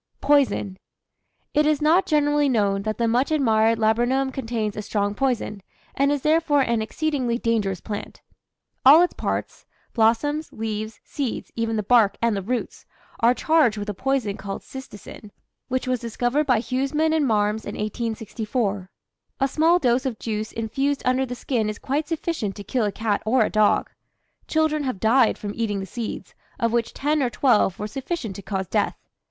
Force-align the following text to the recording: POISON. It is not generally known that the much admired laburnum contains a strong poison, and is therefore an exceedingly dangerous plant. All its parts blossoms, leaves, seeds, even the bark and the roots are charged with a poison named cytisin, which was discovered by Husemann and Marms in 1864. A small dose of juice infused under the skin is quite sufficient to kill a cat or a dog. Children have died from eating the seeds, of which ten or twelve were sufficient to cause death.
POISON. 0.19 0.79
It 1.53 1.67
is 1.67 1.79
not 1.79 2.07
generally 2.07 2.49
known 2.49 2.81
that 2.81 2.97
the 2.97 3.07
much 3.07 3.29
admired 3.29 3.77
laburnum 3.77 4.31
contains 4.31 4.75
a 4.75 4.81
strong 4.81 5.13
poison, 5.13 5.61
and 5.93 6.11
is 6.11 6.23
therefore 6.23 6.61
an 6.61 6.81
exceedingly 6.81 7.37
dangerous 7.37 7.81
plant. 7.81 8.23
All 8.83 9.03
its 9.03 9.13
parts 9.13 9.67
blossoms, 9.93 10.51
leaves, 10.51 10.99
seeds, 11.03 11.51
even 11.55 11.75
the 11.75 11.83
bark 11.83 12.17
and 12.19 12.35
the 12.35 12.41
roots 12.41 12.87
are 13.19 13.35
charged 13.35 13.77
with 13.77 13.89
a 13.89 13.93
poison 13.93 14.29
named 14.29 14.63
cytisin, 14.63 15.29
which 15.67 15.87
was 15.87 15.99
discovered 15.99 16.47
by 16.47 16.61
Husemann 16.61 17.13
and 17.13 17.27
Marms 17.27 17.63
in 17.63 17.75
1864. 17.75 18.89
A 19.39 19.47
small 19.47 19.77
dose 19.77 20.07
of 20.07 20.17
juice 20.17 20.51
infused 20.51 21.03
under 21.05 21.27
the 21.27 21.35
skin 21.35 21.69
is 21.69 21.77
quite 21.77 22.07
sufficient 22.07 22.55
to 22.55 22.63
kill 22.63 22.85
a 22.85 22.91
cat 22.91 23.21
or 23.23 23.43
a 23.43 23.51
dog. 23.51 23.91
Children 24.47 24.81
have 24.83 24.99
died 24.99 25.37
from 25.37 25.53
eating 25.53 25.79
the 25.79 25.85
seeds, 25.85 26.33
of 26.59 26.73
which 26.73 26.91
ten 26.91 27.21
or 27.21 27.29
twelve 27.29 27.77
were 27.77 27.85
sufficient 27.85 28.35
to 28.37 28.41
cause 28.41 28.65
death. 28.65 28.97